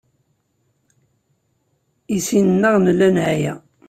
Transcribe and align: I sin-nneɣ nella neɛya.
I 2.15 2.17
sin-nneɣ 2.27 2.75
nella 2.79 3.07
neɛya. 3.15 3.53